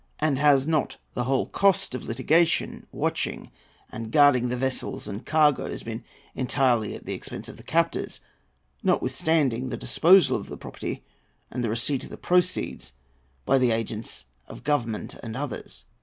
And 0.17 0.39
has 0.39 0.65
not 0.65 0.97
the 1.13 1.25
whole 1.25 1.45
cost 1.45 1.93
of 1.93 2.05
litigation, 2.05 2.87
watching 2.91 3.51
and 3.91 4.11
guarding 4.11 4.49
the 4.49 4.57
vessels 4.57 5.07
and 5.07 5.23
cargoes, 5.23 5.83
been 5.83 6.03
entirely 6.33 6.95
at 6.95 7.05
the 7.05 7.13
expense 7.13 7.47
of 7.47 7.55
the 7.57 7.61
captors, 7.61 8.19
notwithstanding 8.81 9.69
the 9.69 9.77
disposal 9.77 10.35
of 10.37 10.49
the 10.49 10.57
property 10.57 11.03
and 11.51 11.63
the 11.63 11.69
receipt 11.69 12.03
of 12.03 12.09
the 12.09 12.17
proceeds 12.17 12.93
by 13.45 13.59
the 13.59 13.69
agents 13.69 14.25
of 14.47 14.63
Government 14.63 15.13
and 15.21 15.37
others? 15.37 15.85